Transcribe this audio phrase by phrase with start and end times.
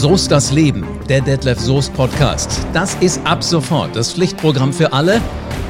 [0.00, 2.66] So ist das Leben, der Detlef Soest Podcast.
[2.72, 5.20] Das ist ab sofort das Pflichtprogramm für alle,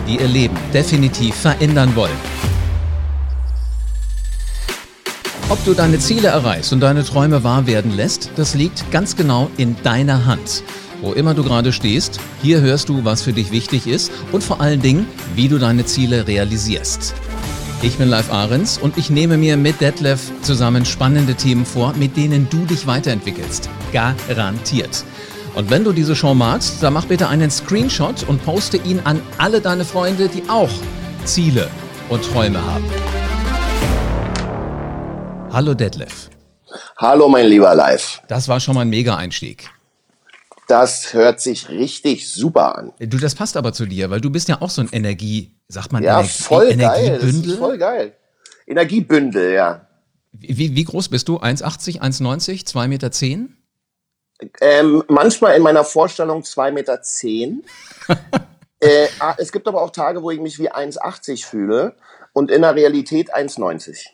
[0.07, 2.15] die ihr Leben definitiv verändern wollen.
[5.49, 9.51] Ob du deine Ziele erreichst und deine Träume wahr werden lässt, das liegt ganz genau
[9.57, 10.63] in deiner Hand.
[11.03, 14.61] Wo immer du gerade stehst, hier hörst du, was für dich wichtig ist und vor
[14.61, 17.15] allen Dingen, wie du deine Ziele realisierst.
[17.83, 22.15] Ich bin Live Ahrens und ich nehme mir mit Detlef zusammen spannende Themen vor, mit
[22.15, 23.71] denen du dich weiterentwickelst.
[23.91, 25.03] Garantiert.
[25.55, 29.23] Und wenn du diese Show magst, dann mach bitte einen Screenshot und poste ihn an
[29.39, 30.69] alle deine Freunde, die auch
[31.25, 31.69] Ziele
[32.11, 32.85] und Träume haben.
[35.51, 36.29] Hallo Detlef.
[36.99, 38.21] Hallo mein lieber Live.
[38.29, 39.71] Das war schon mal ein Mega-Einstieg.
[40.71, 42.93] Das hört sich richtig super an.
[43.01, 45.91] Du, das passt aber zu dir, weil du bist ja auch so ein Energie, sagt
[45.91, 47.11] man, ja, Energie, voll Energiebündel.
[47.11, 48.17] Geil, das ist voll geil.
[48.69, 49.89] Energiebündel, ja.
[50.31, 51.39] Wie, wie groß bist du?
[51.39, 53.11] 1,80, 1,90, 2,10 Meter?
[53.11, 53.57] Zehn?
[54.61, 57.03] Ähm, manchmal in meiner Vorstellung 2,10 Meter.
[57.03, 57.65] Zehn.
[58.79, 61.97] äh, ah, es gibt aber auch Tage, wo ich mich wie 1,80 fühle
[62.33, 64.05] und in der Realität 1,90.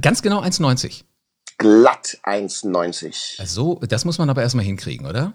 [0.00, 1.02] Ganz genau 1,90
[1.62, 3.46] glatt 1,90.
[3.46, 5.32] So, das muss man aber erstmal hinkriegen, oder?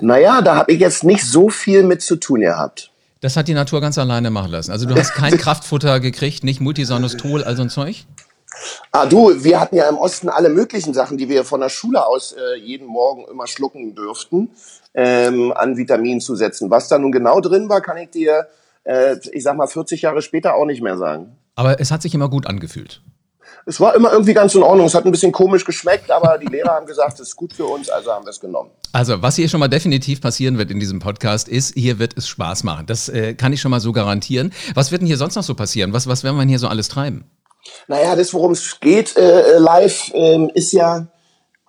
[0.00, 2.90] Naja, da habe ich jetzt nicht so viel mit zu tun gehabt.
[3.22, 4.70] Das hat die Natur ganz alleine machen lassen.
[4.70, 8.04] Also du hast kein Kraftfutter gekriegt, nicht Multisanostol, all so ein Zeug?
[8.92, 12.06] Ah, du, wir hatten ja im Osten alle möglichen Sachen, die wir von der Schule
[12.06, 14.50] aus äh, jeden Morgen immer schlucken dürften,
[14.92, 16.70] ähm, an Vitaminen zu setzen.
[16.70, 18.46] Was da nun genau drin war, kann ich dir,
[18.84, 21.36] äh, ich sag mal, 40 Jahre später auch nicht mehr sagen.
[21.56, 23.00] Aber es hat sich immer gut angefühlt
[23.66, 24.86] es war immer irgendwie ganz in Ordnung.
[24.86, 27.64] Es hat ein bisschen komisch geschmeckt, aber die Lehrer haben gesagt, es ist gut für
[27.64, 28.70] uns, also haben wir es genommen.
[28.92, 32.28] Also, was hier schon mal definitiv passieren wird in diesem Podcast, ist, hier wird es
[32.28, 32.86] Spaß machen.
[32.86, 34.52] Das äh, kann ich schon mal so garantieren.
[34.74, 35.92] Was wird denn hier sonst noch so passieren?
[35.92, 37.24] Was, was werden wir hier so alles treiben?
[37.88, 41.06] Naja, das, worum es geht äh, live, äh, ist ja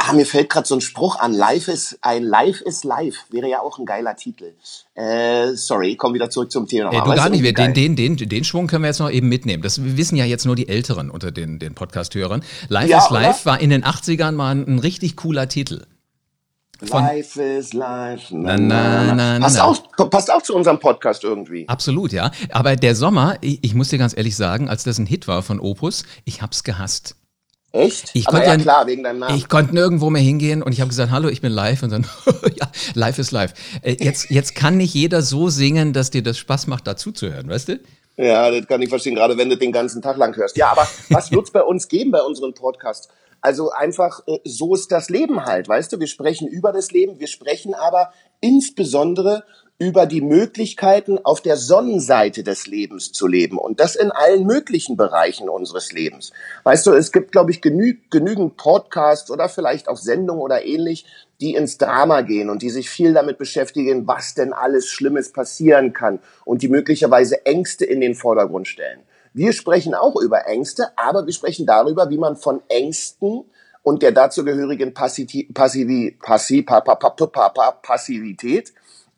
[0.08, 1.34] Ah, mir fällt gerade so ein Spruch an.
[1.34, 4.54] Life is ein Life is Life wäre ja auch ein geiler Titel.
[4.94, 6.92] Äh, sorry, komm wieder zurück zum Thema.
[6.92, 9.64] Äh, du gar nicht, den, den, den, den Schwung können wir jetzt noch eben mitnehmen.
[9.64, 12.44] Das wissen ja jetzt nur die Älteren unter den, den Podcast-Hörern.
[12.68, 15.86] Life ja, is Life war in den 80ern mal ein, ein richtig cooler Titel.
[16.82, 18.36] Life is life.
[18.36, 21.68] Na, na, na, passt, auch, passt auch zu unserem Podcast irgendwie.
[21.68, 22.32] Absolut, ja.
[22.52, 25.42] Aber der Sommer, ich, ich muss dir ganz ehrlich sagen, als das ein Hit war
[25.42, 27.16] von Opus, ich hab's gehasst.
[27.76, 28.12] Echt?
[28.14, 29.36] Ich Aber konnte ja, klar, wegen deinem Namen.
[29.36, 32.08] Ich konnte nirgendwo mehr hingehen und ich habe gesagt, hallo, ich bin live und dann,
[32.56, 33.54] ja, live ist live.
[33.82, 37.70] Äh, jetzt, jetzt kann nicht jeder so singen, dass dir das Spaß macht, dazuzuhören, weißt
[37.70, 37.80] du?
[38.18, 40.56] Ja, das kann ich verstehen, gerade wenn du den ganzen Tag lang hörst.
[40.56, 43.10] Ja, aber was wird's bei uns geben bei unseren Podcasts?
[43.42, 46.00] Also einfach, äh, so ist das Leben halt, weißt du?
[46.00, 49.44] Wir sprechen über das Leben, wir sprechen aber insbesondere
[49.78, 54.96] über die Möglichkeiten auf der Sonnenseite des Lebens zu leben und das in allen möglichen
[54.96, 56.32] Bereichen unseres Lebens.
[56.64, 61.06] Weißt du, es gibt, glaube ich, genü genügend Podcasts oder vielleicht auch Sendungen oder ähnlich,
[61.42, 65.92] die ins Drama gehen und die sich viel damit beschäftigen, was denn alles Schlimmes passieren
[65.92, 69.02] kann und die möglicherweise Ängste in den Vordergrund stellen.
[69.34, 73.44] Wir sprechen auch über Ängste, aber wir sprechen darüber, wie man von Ängsten
[73.84, 76.66] und der dazugehörigen Passiv Passiv Passiv
[77.82, 78.74] Passivität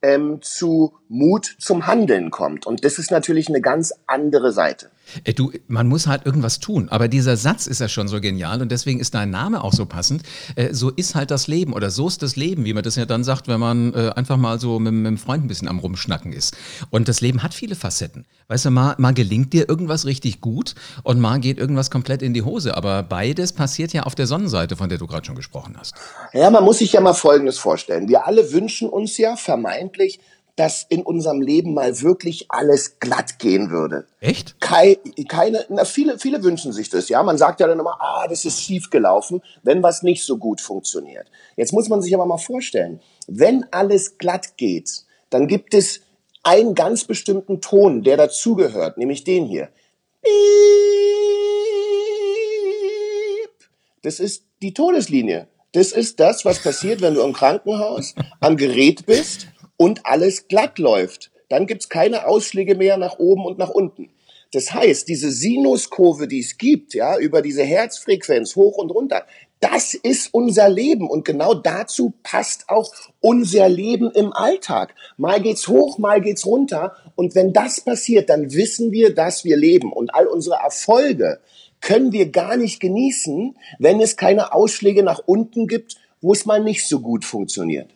[0.07, 2.66] ähm, zu Mut zum Handeln kommt.
[2.66, 4.90] Und das ist natürlich eine ganz andere Seite.
[5.23, 6.90] Äh, du, man muss halt irgendwas tun.
[6.90, 9.85] Aber dieser Satz ist ja schon so genial und deswegen ist dein Name auch so
[9.85, 10.23] passend.
[10.56, 13.06] Äh, so ist halt das Leben oder so ist das Leben, wie man das ja
[13.06, 16.34] dann sagt, wenn man äh, einfach mal so mit, einem Freund ein bisschen am Rumschnacken
[16.34, 16.56] ist.
[16.90, 18.25] Und das Leben hat viele Facetten.
[18.47, 22.34] Weißt du, mal, mal gelingt dir irgendwas richtig gut und mal geht irgendwas komplett in
[22.34, 22.75] die Hose.
[22.75, 25.96] Aber beides passiert ja auf der Sonnenseite, von der du gerade schon gesprochen hast.
[26.34, 28.07] Ja, man muss sich ja mal Folgendes vorstellen.
[28.07, 30.19] Wir alle wünschen uns ja vermeintlich,
[30.57, 34.07] dass in unserem Leben mal wirklich alles glatt gehen würde.
[34.19, 34.59] Echt?
[34.59, 34.97] Kei,
[35.29, 37.22] keine, na, viele, viele wünschen sich das, ja.
[37.22, 40.59] Man sagt ja dann immer, ah, das ist schief gelaufen, wenn was nicht so gut
[40.59, 41.28] funktioniert.
[41.56, 46.01] Jetzt muss man sich aber mal vorstellen, wenn alles glatt geht, dann gibt es
[46.41, 49.69] einen ganz bestimmten Ton, der dazugehört, nämlich den hier.
[54.02, 55.47] Das ist die Todeslinie.
[55.73, 59.47] Das ist das, was passiert, wenn du im Krankenhaus am Gerät bist
[59.78, 61.32] und alles glatt läuft.
[61.50, 64.09] Dann gibt's keine Ausschläge mehr nach oben und nach unten.
[64.53, 69.26] Das heißt, diese Sinuskurve, die es gibt, ja, über diese Herzfrequenz hoch und runter,
[69.59, 74.94] das ist unser Leben und genau dazu passt auch unser Leben im Alltag.
[75.18, 79.58] Mal geht's hoch, mal geht's runter und wenn das passiert, dann wissen wir, dass wir
[79.58, 81.40] leben und all unsere Erfolge
[81.82, 86.64] können wir gar nicht genießen, wenn es keine Ausschläge nach unten gibt, wo es mal
[86.64, 87.90] nicht so gut funktioniert.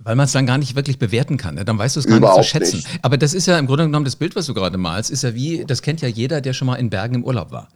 [0.00, 1.56] Weil man es dann gar nicht wirklich bewerten kann.
[1.56, 1.64] Ne?
[1.64, 2.76] Dann weißt du es gar Überhaupt nicht zu schätzen.
[2.76, 2.88] Nicht.
[3.02, 5.34] Aber das ist ja im Grunde genommen das Bild, was du gerade malst, ist ja
[5.34, 7.68] wie, das kennt ja jeder, der schon mal in Bergen im Urlaub war.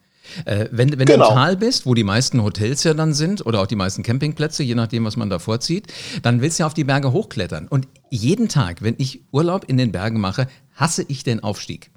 [0.44, 1.24] Äh, wenn wenn genau.
[1.24, 4.02] du im Tal bist, wo die meisten Hotels ja dann sind oder auch die meisten
[4.02, 5.92] Campingplätze, je nachdem, was man da vorzieht,
[6.22, 7.68] dann willst du ja auf die Berge hochklettern.
[7.68, 11.90] Und jeden Tag, wenn ich Urlaub in den Bergen mache, hasse ich den Aufstieg.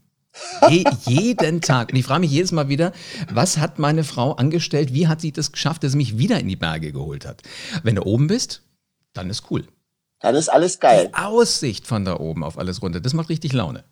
[0.70, 1.92] Je, jeden Tag.
[1.92, 2.92] Und ich frage mich jedes Mal wieder,
[3.32, 4.94] was hat meine Frau angestellt?
[4.94, 7.42] Wie hat sie das geschafft, dass sie mich wieder in die Berge geholt hat?
[7.84, 8.64] Wenn du oben bist,
[9.14, 9.66] dann ist cool.
[10.20, 11.10] Dann ist alles geil.
[11.10, 13.84] Die Aussicht von da oben auf alles runter, das macht richtig Laune.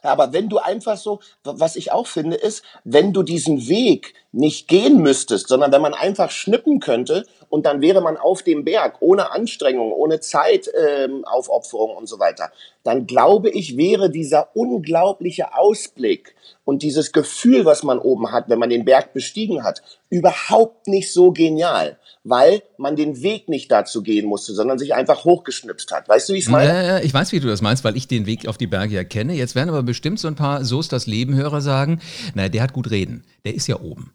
[0.00, 4.68] Aber wenn du einfach so, was ich auch finde, ist, wenn du diesen Weg nicht
[4.68, 8.96] gehen müsstest, sondern wenn man einfach schnippen könnte und dann wäre man auf dem Berg
[9.00, 12.50] ohne Anstrengung, ohne Zeitaufopferung ähm, und so weiter,
[12.84, 16.34] dann glaube ich, wäre dieser unglaubliche Ausblick
[16.64, 21.12] und dieses Gefühl, was man oben hat, wenn man den Berg bestiegen hat, überhaupt nicht
[21.12, 26.08] so genial, weil man den Weg nicht dazu gehen musste, sondern sich einfach hochgeschnipst hat.
[26.08, 26.86] Weißt du, wie ich es meine?
[26.86, 29.04] Ja, ich weiß, wie du das meinst, weil ich den Weg auf die Berge ja
[29.04, 29.34] kenne.
[29.34, 32.00] Jetzt werden aber bestimmt so ein paar So das Lebenhörer sagen,
[32.34, 33.24] naja, der hat gut reden.
[33.44, 34.12] Der ist ja oben.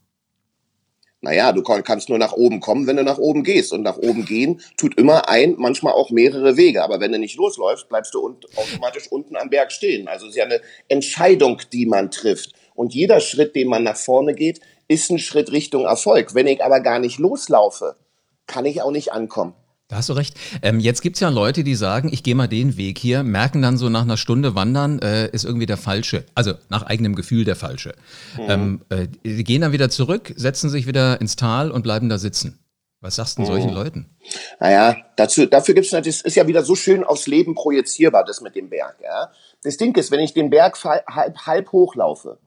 [1.27, 3.73] Naja, du kannst nur nach oben kommen, wenn du nach oben gehst.
[3.73, 6.81] Und nach oben gehen tut immer ein, manchmal auch mehrere Wege.
[6.81, 10.07] Aber wenn du nicht losläufst, bleibst du un automatisch unten am Berg stehen.
[10.07, 12.53] Also es ist ja eine Entscheidung, die man trifft.
[12.75, 16.33] Und jeder Schritt, den man nach vorne geht, ist ein Schritt Richtung Erfolg.
[16.33, 17.97] Wenn ich aber gar nicht loslaufe,
[18.45, 19.53] kann ich auch nicht ankommen.
[19.89, 20.35] Da hast du recht.
[20.63, 23.77] Ähm, jetzt gibt's ja Leute, die sagen, ich gehe mal den Weg hier, merken dann
[23.77, 27.55] so nach einer Stunde Wandern, äh, ist irgendwie der falsche, also nach eigenem Gefühl der
[27.55, 27.95] falsche.
[28.35, 28.49] Mhm.
[28.49, 32.17] Ähm, äh, die gehen dann wieder zurück, setzen sich wieder ins Tal und bleiben da
[32.17, 32.59] sitzen.
[32.99, 33.75] Was sagst du denn solchen mhm.
[33.75, 34.17] Leuten?
[34.59, 38.41] Naja, dazu, dafür gibt's natürlich, das ist ja wieder so schön aufs Leben projizierbar, das
[38.41, 38.97] mit dem Berg.
[39.01, 39.31] Ja?
[39.63, 42.39] Das Ding ist, wenn ich den Berg halb, halb hochlaufe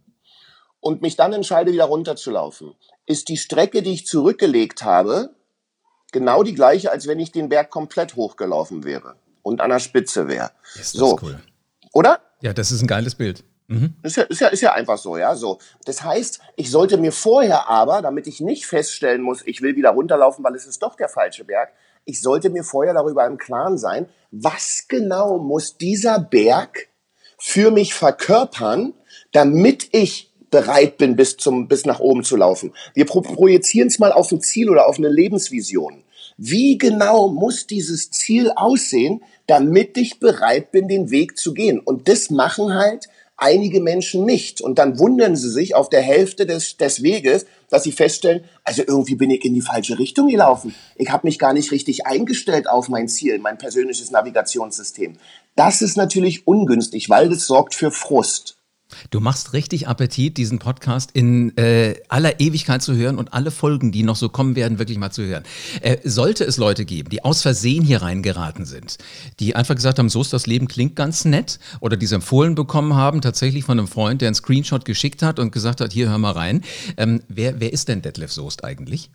[0.80, 2.74] und mich dann entscheide, wieder runterzulaufen,
[3.06, 5.30] ist die Strecke, die ich zurückgelegt habe,
[6.12, 10.28] genau die gleiche, als wenn ich den Berg komplett hochgelaufen wäre und an der Spitze
[10.28, 10.50] wäre.
[10.74, 11.18] Ist so.
[11.22, 11.40] cool.
[11.92, 12.20] Oder?
[12.40, 13.44] Ja, das ist ein geiles Bild.
[13.70, 13.94] Mhm.
[14.02, 15.34] Ist, ja, ist, ja, ist ja einfach so, ja.
[15.36, 15.58] So.
[15.84, 19.90] Das heißt, ich sollte mir vorher aber, damit ich nicht feststellen muss, ich will wieder
[19.90, 21.72] runterlaufen, weil es ist doch der falsche Berg,
[22.04, 26.88] ich sollte mir vorher darüber im Klaren sein, was genau muss dieser Berg
[27.38, 28.94] für mich verkörpern,
[29.32, 32.72] damit ich bereit bin, bis zum, bis nach oben zu laufen.
[32.94, 36.02] Wir pro projizieren es mal auf ein Ziel oder auf eine Lebensvision.
[36.36, 41.78] Wie genau muss dieses Ziel aussehen, damit ich bereit bin, den Weg zu gehen?
[41.78, 43.08] Und das machen halt
[43.40, 44.60] einige Menschen nicht.
[44.60, 48.82] Und dann wundern sie sich auf der Hälfte des, des Weges, dass sie feststellen, also
[48.86, 50.74] irgendwie bin ich in die falsche Richtung gelaufen.
[50.96, 55.14] Ich habe mich gar nicht richtig eingestellt auf mein Ziel, mein persönliches Navigationssystem.
[55.56, 58.59] Das ist natürlich ungünstig, weil das sorgt für Frust.
[59.10, 63.92] Du machst richtig Appetit, diesen Podcast in äh, aller Ewigkeit zu hören und alle Folgen,
[63.92, 65.44] die noch so kommen werden, wirklich mal zu hören.
[65.80, 68.98] Äh, sollte es Leute geben, die aus Versehen hier reingeraten sind,
[69.38, 72.54] die einfach gesagt haben, so ist das Leben, klingt ganz nett, oder die es empfohlen
[72.54, 76.08] bekommen haben, tatsächlich von einem Freund, der einen Screenshot geschickt hat und gesagt hat, hier
[76.08, 76.62] hör mal rein.
[76.96, 79.10] Ähm, wer, wer ist denn Detlef Soest eigentlich?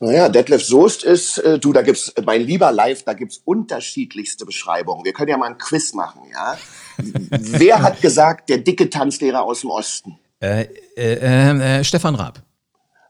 [0.00, 5.04] Naja, Detlef Soest ist, äh, du, da gibt's, mein lieber Live, da gibt's unterschiedlichste Beschreibungen.
[5.04, 6.58] Wir können ja mal ein Quiz machen, ja?
[6.98, 10.18] Wer hat gesagt, der dicke Tanzlehrer aus dem Osten?
[10.40, 10.66] Äh,
[10.96, 12.42] äh, äh, äh, Stefan Raab.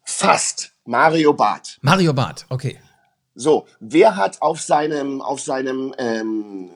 [0.05, 0.73] Fast.
[0.85, 1.79] Mario Barth.
[1.81, 2.79] Mario Barth, okay.
[3.35, 6.71] So, wer hat auf seinem, auf seinem ähm,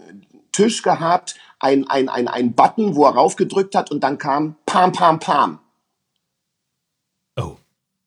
[0.52, 4.92] Tisch gehabt ein, ein, ein, ein Button, wo er raufgedrückt hat und dann kam Pam,
[4.92, 5.60] Pam, Pam.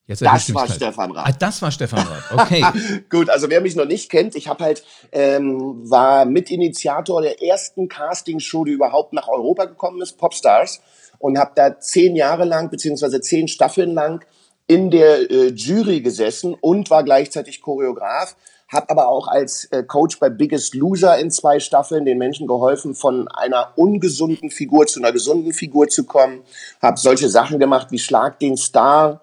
[0.06, 1.28] Jetzt das war Stefan Raab.
[1.28, 2.64] Ah, das war Stefan Raab, okay.
[3.10, 7.88] Gut, also wer mich noch nicht kennt, ich habe halt, ähm, war Mitinitiator der ersten
[7.88, 10.80] Castingshow, die überhaupt nach Europa gekommen ist, Popstars.
[11.18, 14.26] Und habe da zehn Jahre lang, beziehungsweise zehn Staffeln lang
[14.66, 18.36] in der äh, Jury gesessen und war gleichzeitig Choreograf.
[18.68, 22.94] Habe aber auch als äh, Coach bei Biggest Loser in zwei Staffeln den Menschen geholfen,
[22.94, 26.42] von einer ungesunden Figur zu einer gesunden Figur zu kommen.
[26.82, 29.22] Habe solche Sachen gemacht wie Schlag den Star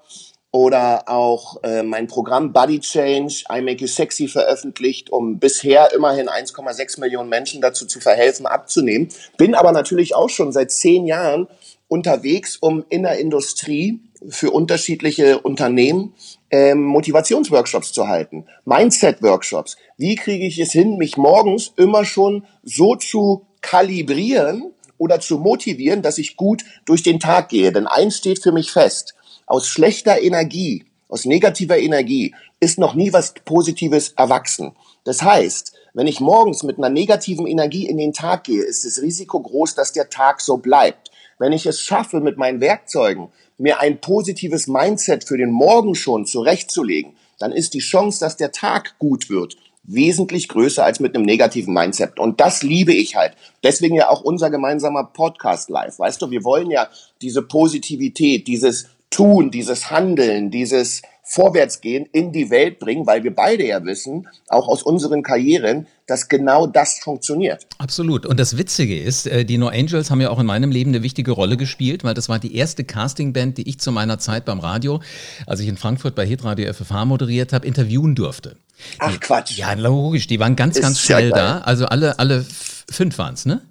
[0.52, 6.28] oder auch äh, mein Programm Body Change, I Make You Sexy veröffentlicht, um bisher immerhin
[6.28, 9.10] 1,6 Millionen Menschen dazu zu verhelfen, abzunehmen.
[9.38, 11.48] Bin aber natürlich auch schon seit zehn Jahren
[11.88, 16.14] unterwegs, um in der Industrie für unterschiedliche Unternehmen
[16.52, 19.78] ähm, Motivationsworkshops zu halten, Mindset-Workshops.
[19.98, 26.02] Wie kriege ich es hin, mich morgens immer schon so zu kalibrieren oder zu motivieren,
[26.02, 27.72] dass ich gut durch den Tag gehe?
[27.72, 29.16] Denn eins steht für mich fest
[29.52, 34.72] aus schlechter Energie, aus negativer Energie ist noch nie was Positives erwachsen.
[35.04, 39.02] Das heißt, wenn ich morgens mit einer negativen Energie in den Tag gehe, ist das
[39.02, 41.12] Risiko groß, dass der Tag so bleibt.
[41.38, 43.28] Wenn ich es schaffe, mit meinen Werkzeugen
[43.58, 48.54] mir ein positives Mindset für den Morgen schon zurechtzulegen, dann ist die Chance, dass der
[48.54, 52.22] Tag gut wird, wesentlich größer als mit einem negativen Mindset.
[52.22, 53.34] Und das liebe ich halt.
[53.66, 56.00] Deswegen ja auch unser gemeinsamer Podcast live.
[56.00, 56.88] Weißt du, wir wollen ja
[57.22, 63.66] diese Positivität, dieses Tun, dieses Handeln, dieses Vorwärtsgehen in die Welt bringen, weil wir beide
[63.66, 67.68] ja wissen, auch aus unseren Karrieren, dass genau das funktioniert.
[67.78, 68.26] Absolut.
[68.26, 71.04] Und das Witzige ist, äh, die No Angels haben ja auch in meinem Leben eine
[71.04, 74.60] wichtige Rolle gespielt, weil das war die erste Castingband, die ich zu meiner Zeit beim
[74.60, 75.02] Radio,
[75.46, 78.58] als ich in Frankfurt bei Hitradio FFH moderiert habe, interviewen durfte.
[79.00, 79.58] Ach Quatsch.
[79.58, 80.28] Ja, logisch.
[80.28, 81.60] Die waren ganz, ganz schnell da.
[81.60, 82.46] Also alle, alle
[82.90, 83.62] fünf waren es, ne?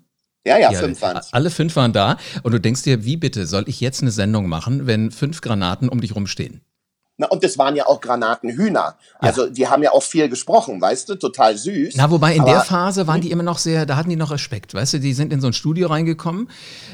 [0.46, 1.32] Ja, ja, ja, fünf waren es.
[1.32, 2.16] Alle fünf waren da.
[2.42, 5.88] Und du denkst dir, wie bitte soll ich jetzt eine Sendung machen, wenn fünf Granaten
[5.88, 6.62] um dich rumstehen?
[7.18, 8.96] Na, und das waren ja auch Granatenhühner.
[9.18, 9.50] Also ja.
[9.50, 11.94] die haben ja auch viel gesprochen, weißt du, total süß.
[11.96, 14.72] Na, wobei in der Phase waren die immer noch sehr, da hatten die noch Respekt,
[14.72, 16.48] weißt du, die sind in so ein Studio reingekommen.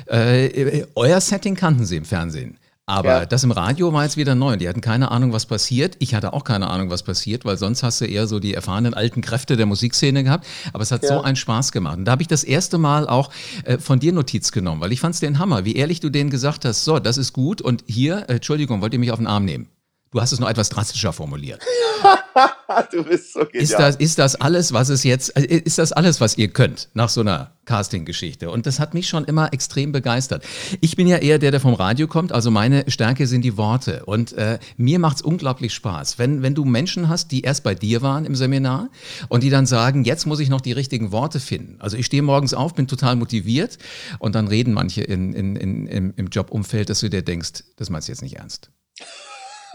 [0.07, 2.59] Äh, euer Setting kannten sie im Fernsehen.
[2.89, 3.27] Aber ja.
[3.27, 4.57] das im Radio war jetzt wieder neu.
[4.57, 5.97] Die hatten keine Ahnung, was passiert.
[5.99, 8.95] Ich hatte auch keine Ahnung, was passiert, weil sonst hast du eher so die erfahrenen
[8.95, 10.47] alten Kräfte der Musikszene gehabt.
[10.73, 11.09] Aber es hat ja.
[11.09, 11.99] so einen Spaß gemacht.
[11.99, 13.31] Und da habe ich das erste Mal auch
[13.65, 16.31] äh, von dir Notiz genommen, weil ich fand es den Hammer, wie ehrlich du denen
[16.31, 19.27] gesagt hast, so, das ist gut und hier, äh, Entschuldigung, wollt ihr mich auf den
[19.27, 19.67] Arm nehmen?
[20.13, 21.61] Du hast es noch etwas drastischer formuliert.
[22.93, 23.63] du bist so genial.
[23.63, 26.89] Ist das, ist das alles, was es jetzt, äh, ist das alles, was ihr könnt
[26.95, 28.51] nach so einer Casting-Geschichte?
[28.51, 30.45] Und das hat mich schon immer extrem begeistert.
[30.81, 34.05] Ich bin ja eher der, der vom Radio kommt, also meine Stärke sind die Worte.
[34.07, 37.75] Und äh, mir macht es unglaublich Spaß, wenn, wenn du Menschen hast, die erst bei
[37.75, 38.91] dir waren im Seminar
[39.29, 41.77] und die dann sagen, jetzt muss ich noch die richtigen Worte finden.
[41.81, 43.79] Also ich stehe morgens auf, bin total motiviert
[44.21, 47.91] und dann reden manche in, in, in, im, im Jobumfeld, dass du dir denkst, das
[47.91, 48.71] meinst du jetzt nicht ernst.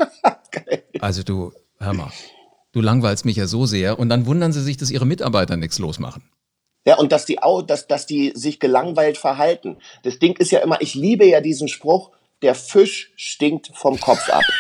[1.00, 2.12] also du, hör mal,
[2.72, 5.80] du langweilst mich ja so sehr und dann wundern sie sich, dass ihre Mitarbeiter nichts
[5.80, 6.24] losmachen.
[6.86, 9.78] Ja, und dass die, dass, dass die sich gelangweilt verhalten.
[10.04, 14.30] Das Ding ist ja immer, ich liebe ja diesen Spruch, der Fisch stinkt vom Kopf
[14.30, 14.44] ab.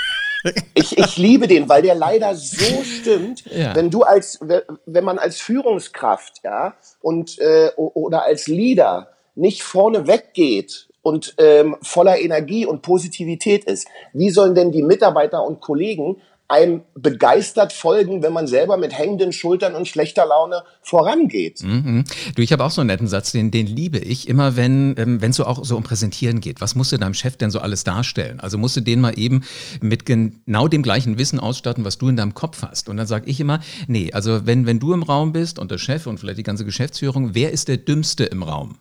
[0.73, 3.75] Ich, ich liebe den, weil der leider so stimmt, ja.
[3.75, 10.07] wenn du als, wenn man als Führungskraft, ja, und, äh, oder als Leader nicht vorne
[10.07, 13.87] weggeht und ähm, voller Energie und Positivität ist.
[14.13, 16.17] Wie sollen denn die Mitarbeiter und Kollegen
[16.51, 21.63] einem begeistert folgen, wenn man selber mit hängenden Schultern und schlechter Laune vorangeht.
[21.63, 22.03] Mhm.
[22.35, 25.19] Du, ich habe auch so einen netten Satz, den, den liebe ich, immer wenn ähm,
[25.21, 26.59] es so auch so um Präsentieren geht.
[26.59, 28.41] Was musst du deinem Chef denn so alles darstellen?
[28.41, 29.45] Also musst du den mal eben
[29.79, 32.89] mit genau dem gleichen Wissen ausstatten, was du in deinem Kopf hast.
[32.89, 35.77] Und dann sage ich immer, nee, also wenn, wenn du im Raum bist und der
[35.77, 38.77] Chef und vielleicht die ganze Geschäftsführung, wer ist der Dümmste im Raum?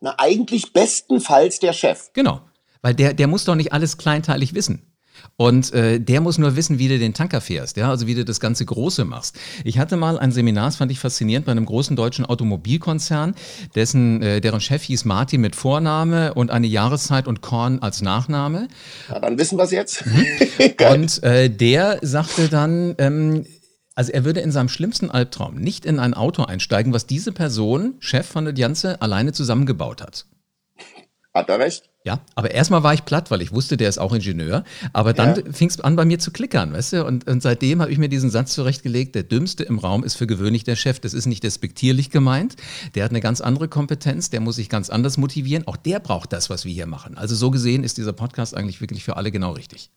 [0.00, 2.10] Na, eigentlich bestenfalls der Chef.
[2.12, 2.40] Genau.
[2.82, 4.82] Weil der, der muss doch nicht alles kleinteilig wissen.
[5.36, 8.24] Und äh, der muss nur wissen, wie du den Tanker fährst, ja, also wie du
[8.24, 9.38] das ganze Große machst.
[9.64, 13.34] Ich hatte mal ein Seminar, das fand ich faszinierend, bei einem großen deutschen Automobilkonzern,
[13.74, 18.68] dessen, äh, deren Chef hieß Martin mit Vorname und eine Jahreszeit und Korn als Nachname.
[19.08, 20.04] Ja, dann wissen wir es jetzt.
[20.06, 20.26] Mhm.
[20.92, 23.46] und äh, der sagte dann, ähm,
[23.96, 27.94] also er würde in seinem schlimmsten Albtraum nicht in ein Auto einsteigen, was diese Person,
[27.98, 30.26] Chef von der Janze, alleine zusammengebaut hat.
[31.34, 31.90] Hat er recht?
[32.04, 34.64] Ja, aber erstmal war ich platt, weil ich wusste, der ist auch Ingenieur.
[34.92, 35.52] Aber dann ja.
[35.52, 37.04] fing es an, bei mir zu klickern, weißt du?
[37.04, 40.26] Und, und seitdem habe ich mir diesen Satz zurechtgelegt, der Dümmste im Raum ist für
[40.26, 41.00] gewöhnlich der Chef.
[41.00, 42.56] Das ist nicht despektierlich gemeint.
[42.94, 45.66] Der hat eine ganz andere Kompetenz, der muss sich ganz anders motivieren.
[45.66, 47.18] Auch der braucht das, was wir hier machen.
[47.18, 49.90] Also so gesehen ist dieser Podcast eigentlich wirklich für alle genau richtig.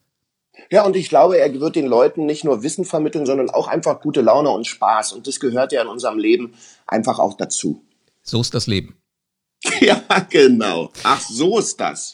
[0.72, 4.02] Ja, und ich glaube, er wird den Leuten nicht nur Wissen vermitteln, sondern auch einfach
[4.02, 5.14] gute Laune und Spaß.
[5.14, 6.54] Und das gehört ja in unserem Leben
[6.88, 7.84] einfach auch dazu.
[8.24, 8.96] So ist das Leben.
[9.82, 10.92] Ja, genau.
[11.04, 12.14] Ach, so ist das.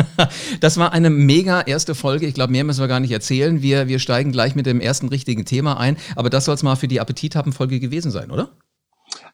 [0.60, 2.26] das war eine mega erste Folge.
[2.26, 3.62] Ich glaube, mehr müssen wir gar nicht erzählen.
[3.62, 5.96] Wir, wir steigen gleich mit dem ersten richtigen Thema ein.
[6.14, 8.50] Aber das soll es mal für die Appetithappen-Folge gewesen sein, oder?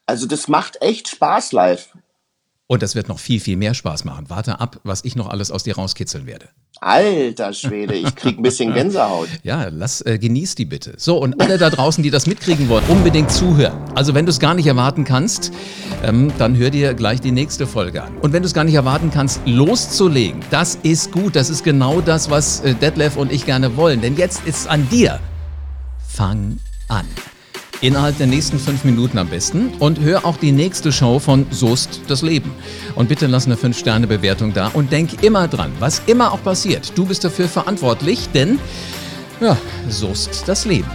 [0.05, 1.89] Also, das macht echt Spaß live.
[2.73, 4.25] Und das wird noch viel, viel mehr Spaß machen.
[4.29, 6.47] Warte ab, was ich noch alles aus dir rauskitzeln werde.
[6.81, 9.27] Alter Schwede, ich krieg ein bisschen Gänsehaut.
[9.43, 10.95] Ja, lass, äh, genieß die bitte.
[10.97, 13.77] So, und alle da draußen, die das mitkriegen wollen, unbedingt zuhören.
[13.93, 15.51] Also, wenn du es gar nicht erwarten kannst,
[16.03, 18.17] ähm, dann hör dir gleich die nächste Folge an.
[18.17, 21.35] Und wenn du es gar nicht erwarten kannst, loszulegen, das ist gut.
[21.35, 24.01] Das ist genau das, was äh, Detlef und ich gerne wollen.
[24.01, 25.19] Denn jetzt ist es an dir.
[26.07, 27.05] Fang an.
[27.83, 29.73] Innerhalb der nächsten fünf Minuten am besten.
[29.77, 32.49] Und hör auch die nächste Show von Soest das Leben.
[32.95, 36.93] Und bitte lass eine 5-Sterne-Bewertung da und denk immer dran, was immer auch passiert.
[36.95, 38.57] Du bist dafür verantwortlich, denn
[39.41, 39.57] ja,
[39.89, 40.89] Soest das Leben.